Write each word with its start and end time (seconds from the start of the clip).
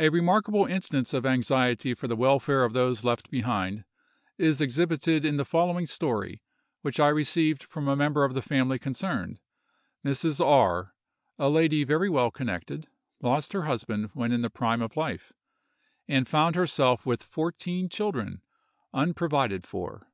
A 0.00 0.08
remarkable 0.08 0.66
instance 0.66 1.14
of 1.14 1.24
anxiety 1.24 1.94
for 1.94 2.08
the 2.08 2.16
welfare 2.16 2.64
of 2.64 2.72
those 2.72 3.04
left 3.04 3.30
behind, 3.30 3.84
is 4.38 4.60
exhibited 4.60 5.24
in 5.24 5.36
the 5.36 5.44
following 5.44 5.86
story, 5.86 6.42
which 6.82 6.98
I 6.98 7.10
received 7.10 7.62
from 7.62 7.86
a 7.86 7.94
member 7.94 8.24
of 8.24 8.34
the 8.34 8.42
family 8.42 8.76
concerned: 8.76 9.38
Mrs. 10.04 10.44
R——, 10.44 10.96
a 11.38 11.48
lady 11.48 11.84
very 11.84 12.10
well 12.10 12.32
connected, 12.32 12.88
lost 13.22 13.52
her 13.52 13.62
husband 13.62 14.10
when 14.14 14.32
in 14.32 14.42
the 14.42 14.50
prime 14.50 14.82
of 14.82 14.96
life, 14.96 15.32
and 16.08 16.26
found 16.26 16.56
herself 16.56 17.06
with 17.06 17.22
fourteen 17.22 17.88
children, 17.88 18.42
unprovided 18.92 19.64
for. 19.64 20.08